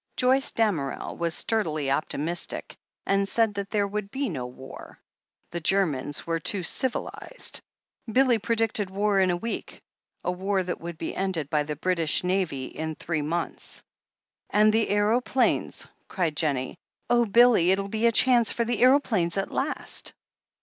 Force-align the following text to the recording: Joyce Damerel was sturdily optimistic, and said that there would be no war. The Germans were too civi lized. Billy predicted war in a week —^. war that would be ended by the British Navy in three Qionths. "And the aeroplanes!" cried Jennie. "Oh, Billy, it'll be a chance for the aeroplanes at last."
Joyce 0.17 0.49
Damerel 0.49 1.15
was 1.15 1.35
sturdily 1.35 1.91
optimistic, 1.91 2.75
and 3.05 3.27
said 3.29 3.53
that 3.53 3.69
there 3.69 3.87
would 3.87 4.09
be 4.09 4.29
no 4.29 4.47
war. 4.47 4.99
The 5.51 5.59
Germans 5.59 6.25
were 6.25 6.39
too 6.39 6.61
civi 6.61 7.03
lized. 7.13 7.61
Billy 8.11 8.39
predicted 8.39 8.89
war 8.89 9.19
in 9.19 9.29
a 9.29 9.37
week 9.37 9.79
—^. 10.25 10.35
war 10.35 10.63
that 10.63 10.81
would 10.81 10.97
be 10.97 11.15
ended 11.15 11.51
by 11.51 11.61
the 11.61 11.75
British 11.75 12.23
Navy 12.23 12.65
in 12.65 12.95
three 12.95 13.21
Qionths. 13.21 13.83
"And 14.49 14.73
the 14.73 14.89
aeroplanes!" 14.89 15.85
cried 16.09 16.35
Jennie. 16.35 16.79
"Oh, 17.07 17.27
Billy, 17.27 17.69
it'll 17.69 17.87
be 17.87 18.07
a 18.07 18.11
chance 18.11 18.51
for 18.51 18.65
the 18.65 18.81
aeroplanes 18.81 19.37
at 19.37 19.51
last." 19.51 20.15